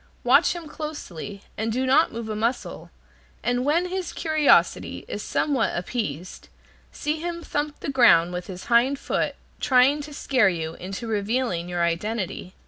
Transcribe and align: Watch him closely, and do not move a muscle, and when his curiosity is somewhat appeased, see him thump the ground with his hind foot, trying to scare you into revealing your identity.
Watch 0.23 0.53
him 0.55 0.67
closely, 0.67 1.43
and 1.59 1.71
do 1.71 1.85
not 1.85 2.11
move 2.11 2.27
a 2.27 2.35
muscle, 2.35 2.89
and 3.43 3.63
when 3.63 3.85
his 3.89 4.13
curiosity 4.13 5.05
is 5.07 5.21
somewhat 5.21 5.77
appeased, 5.77 6.49
see 6.91 7.17
him 7.19 7.43
thump 7.43 7.81
the 7.81 7.91
ground 7.91 8.33
with 8.33 8.47
his 8.47 8.65
hind 8.65 8.97
foot, 8.97 9.35
trying 9.59 10.01
to 10.01 10.11
scare 10.11 10.49
you 10.49 10.73
into 10.73 11.05
revealing 11.05 11.69
your 11.69 11.83
identity. 11.83 12.55